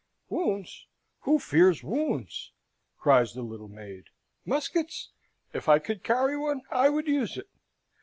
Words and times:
"Wounds! 0.29 0.87
who 1.25 1.37
fears 1.37 1.83
wounds?" 1.83 2.53
cries 2.97 3.35
the 3.35 3.43
little 3.43 3.67
maid. 3.67 4.05
"Muskets? 4.47 5.11
If 5.53 5.69
I 5.69 5.77
could 5.77 6.01
carry 6.03 6.35
one, 6.35 6.63
I 6.71 6.89
would 6.89 7.05
use 7.07 7.37
it. 7.37 7.51